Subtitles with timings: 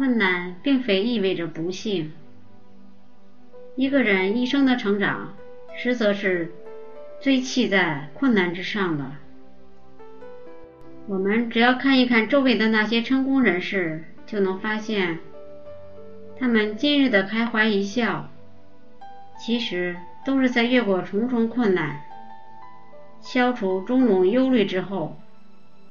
[0.00, 2.12] 困难并非意味着不幸。
[3.76, 5.34] 一个人一生的成长，
[5.76, 6.50] 实则是
[7.22, 9.12] 堆砌在困难之上的。
[11.06, 15.18] 我们只要看一看周围的那些成功人士，就能发现，
[16.38, 18.30] 他们今日的开怀一笑，
[19.38, 22.00] 其实都是在越过重重困难、
[23.20, 25.20] 消除种种忧虑之后，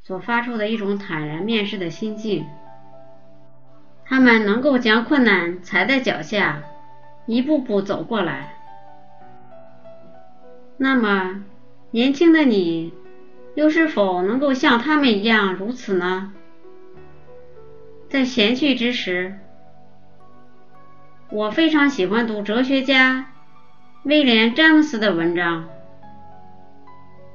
[0.00, 2.46] 所发出的一种坦然面世的心境。
[4.08, 6.62] 他们能够将困难踩在脚下，
[7.26, 8.54] 一步步走过来。
[10.76, 11.44] 那么，
[11.90, 12.92] 年轻的你。
[13.56, 16.34] 又是否能够像他们一样如此呢？
[18.10, 19.38] 在闲去之时，
[21.30, 23.32] 我非常喜欢读哲学家
[24.02, 25.70] 威廉·詹姆斯的文章。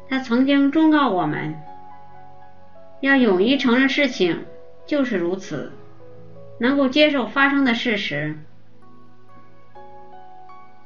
[0.10, 1.56] 他曾经忠告我们，
[3.00, 4.46] 要勇于承认事情
[4.86, 5.72] 就是如此，
[6.62, 8.36] 能够接受发生的事实，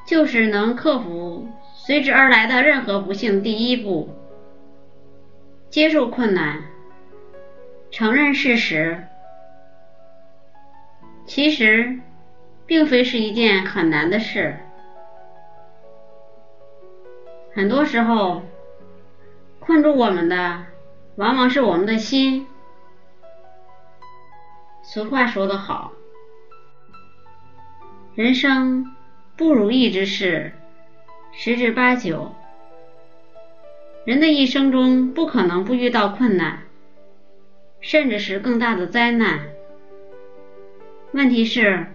[0.07, 4.09] 就是能克服随之而来的任何不幸第一步。
[5.69, 6.63] 接受困难，
[7.91, 9.03] 承认事实，
[11.25, 11.99] 其实
[12.65, 14.55] 并非是一件很难的事。
[17.53, 18.43] 很多时候，
[19.59, 20.63] 困住我们的
[21.17, 22.47] 往往是我们的心。
[24.87, 25.93] 俗话说得好，
[28.13, 28.95] 人生
[29.35, 30.53] 不如意之事
[31.33, 32.35] 十之八九。
[34.05, 36.59] 人的一生中不可能不遇到困难，
[37.81, 39.39] 甚至是更大的灾难。
[41.11, 41.87] 问题是，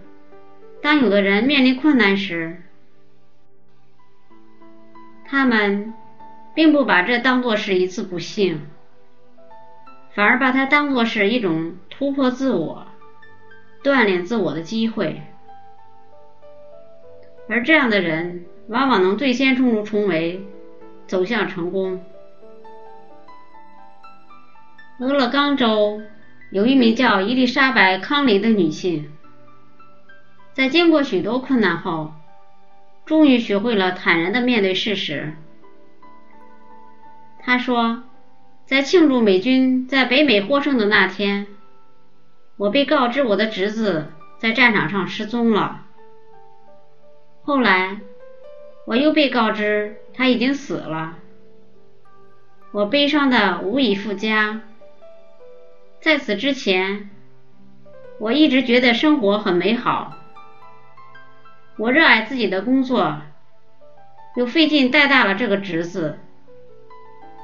[0.81, 2.61] 当有的人面临困难时，
[5.25, 5.93] 他们
[6.53, 8.67] 并不把这当作是一次不幸，
[10.13, 12.87] 反而把它当作是一种突破自我、
[13.83, 15.21] 锻炼自我的机会。
[17.49, 20.45] 而这样的人，往往能最先冲出重围。
[21.07, 22.05] 走向成功。
[24.99, 26.01] 俄勒冈州
[26.51, 29.11] 有一名叫伊丽莎白·康林的女性，
[30.53, 32.13] 在经过许多困难后，
[33.05, 35.33] 终于学会了坦然的面对事实。
[37.41, 38.03] 她说
[38.71, 41.45] ：“在庆祝美军在北美获胜的那天，
[42.55, 45.81] 我被告知我的侄子在战场上失踪了。
[47.43, 47.99] 后来，
[48.85, 51.17] 我又被告知。”他已经死了，
[52.71, 54.61] 我悲伤的无以复加。
[55.99, 57.09] 在此之前，
[58.19, 60.17] 我一直觉得生活很美好，
[61.77, 63.17] 我热爱自己的工作，
[64.37, 66.19] 又费劲带大了这个侄子。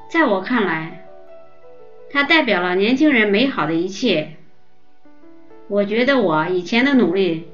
[0.10, 1.07] 在我看来，
[2.12, 4.38] 它代表了年轻人美好的一切。
[5.68, 7.50] 我觉得我以前的努力，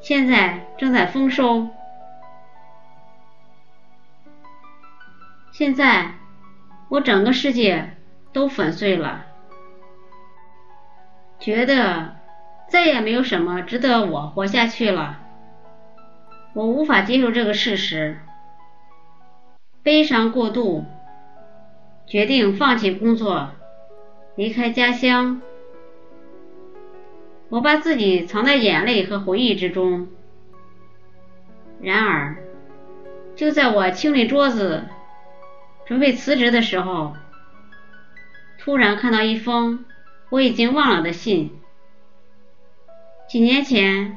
[0.00, 1.68] 现在正在丰收。
[5.52, 6.14] 现在，
[6.88, 7.96] 我整个世界
[8.32, 9.26] 都粉碎了，
[11.38, 12.16] 觉得
[12.68, 15.20] 再也没有什么值得我活下去了。
[16.54, 18.20] 我无法接受这个事实，
[19.82, 20.84] 悲伤过度，
[22.06, 23.50] 决定放弃工作，
[24.36, 25.42] 离开家乡。
[27.48, 30.08] 我把自己藏在眼泪和回忆之中。
[31.80, 32.36] 然而，
[33.34, 34.84] 就在我清理桌子。
[35.86, 37.14] 准备辞职的时候，
[38.58, 39.84] 突然看到一封
[40.30, 41.56] 我已经忘了的信。
[43.28, 44.16] 几年前，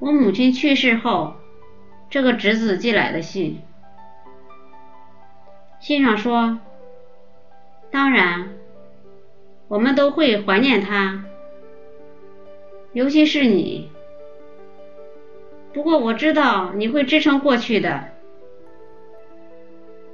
[0.00, 1.34] 我母亲去世后，
[2.10, 3.62] 这个侄子寄来的信。
[5.78, 6.58] 信上说
[7.92, 8.48] ：“当然，
[9.68, 11.24] 我们都会怀念他，
[12.92, 13.90] 尤其是你。
[15.72, 18.08] 不过我知道你会支撑过去的。”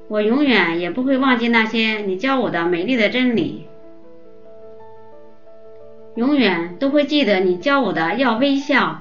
[0.07, 3.67] 我永远也不会忘记那些你教我的美丽的真理，
[6.15, 9.01] 永远都会记得你教我的要微笑，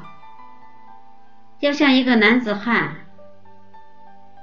[1.60, 2.96] 要像一个男子汉，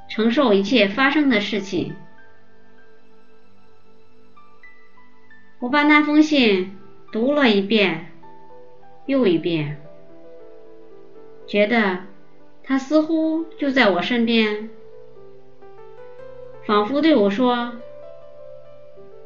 [0.06, 1.96] 承受一切发生的事情。
[5.60, 6.78] 我把那封信
[7.12, 8.12] 读了一遍
[9.04, 9.80] 又一遍，
[11.46, 11.98] 觉得
[12.62, 14.70] 他似乎就在我身边。
[16.64, 17.72] 仿佛对我说：“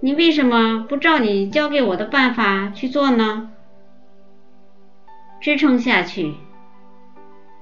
[0.01, 3.53] 你为什么不照你教给我的办法去做呢？
[5.41, 6.35] 支撑下去，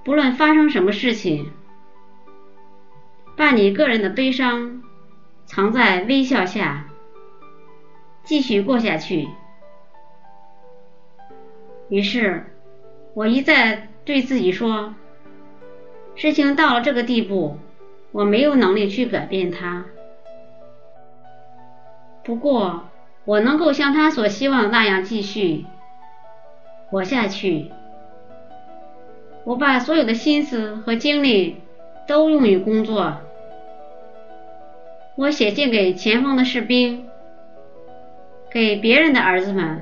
[0.05, 1.51] 不论发生什么事情，
[3.37, 4.83] 把你个人的悲伤
[5.47, 6.87] 藏在微笑下，
[8.25, 9.29] 继续过下去。”
[11.89, 12.47] 于是，
[13.15, 14.95] 我一再对自己说，
[16.15, 17.59] 事情到了这个地步，
[18.13, 19.85] 我没有能力去改变它。
[22.25, 22.85] 不过，
[23.25, 25.67] 我能够像他所希望那样继续
[26.89, 27.71] 活下去。
[29.45, 31.61] 我把所有的心思和精力
[32.07, 33.19] 都用于工作。
[35.17, 37.09] 我写信给前方的士兵，
[38.53, 39.81] 给别人的儿子们。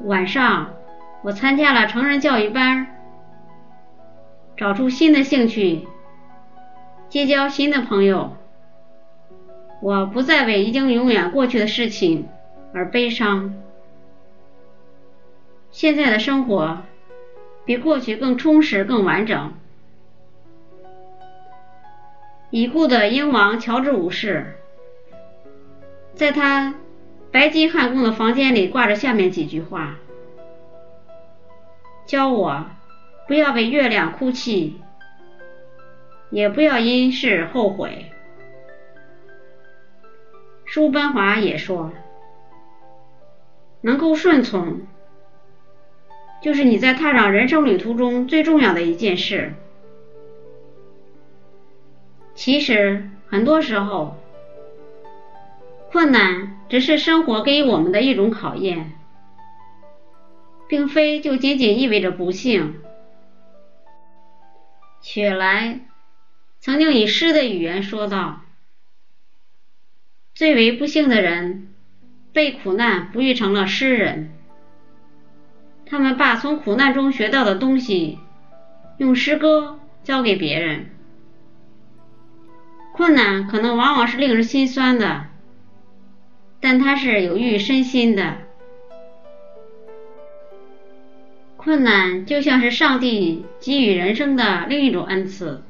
[0.00, 0.74] 晚上，
[1.22, 2.88] 我参加了成人教育班，
[4.56, 5.86] 找出新的兴趣，
[7.08, 8.36] 结交新的朋友。
[9.80, 12.28] 我不再为已经永远过去的事情
[12.74, 13.54] 而悲伤。
[15.70, 16.78] 现在的生活
[17.64, 19.52] 比过去更充实、更完整。
[22.50, 24.56] 已故的英王乔治五世，
[26.14, 26.74] 在他
[27.30, 29.96] 白金汉宫的房间里挂着下面几句话：
[32.06, 32.66] 教我
[33.26, 34.80] 不要为月亮哭泣，
[36.30, 38.06] 也不要因事后悔。
[40.64, 41.92] 叔班华也说
[43.82, 44.82] ：“能够顺从，
[46.42, 49.54] 就是你在踏上人生旅途中最重要的一件事。”
[52.34, 54.16] 其实，很多时候，
[55.92, 58.92] 困难只是生活给予我们的一种考验，
[60.66, 62.80] 并非就仅仅意味着不幸。
[65.02, 65.80] 雪莱
[66.60, 68.40] 曾经以诗的语言说道
[70.34, 71.74] ：“最为不幸的人，
[72.32, 74.32] 被苦难哺育成了诗人。
[75.84, 78.18] 他们把从苦难中学到的东西，
[78.96, 80.86] 用诗歌教给别人。”
[82.96, 85.26] 困难可能往往是令人心酸的，
[86.62, 88.38] 但它是有益身心的。
[91.56, 95.62] 困难就像是上帝给予人生的另一种恩赐，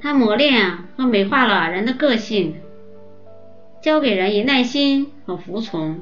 [0.00, 2.56] 它磨练和美化了人的个性，
[3.82, 6.00] 教给人以耐心和服从，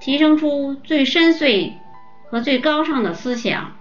[0.00, 1.72] 提升出最深邃
[2.28, 3.76] 和最高尚的思想。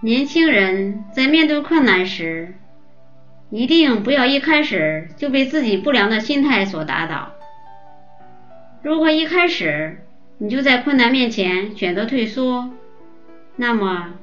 [0.00, 2.54] 年轻人在面对困难时，
[3.50, 7.32] 一定不要一开始就被自己不良的心态所打倒。
[8.82, 10.04] 如果一开始
[10.38, 12.70] 你就在困难面前选择退缩，
[13.56, 14.14] 那么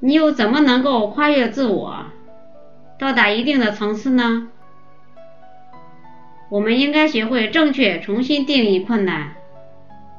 [0.00, 2.06] 你又怎么能够跨越自我，
[2.98, 4.48] 到达一定的层次呢？
[6.50, 9.32] 我们应该学会正确重新定义困难，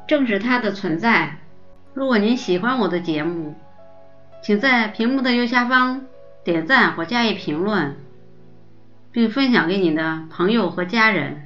[0.07, 1.37] 正视它的存在。
[1.93, 3.55] 如果您喜欢我的节目，
[4.41, 6.07] 请在屏幕的右下方
[6.43, 7.95] 点赞或加以评论，
[9.15, 11.44] 并分享给你的朋友和家人。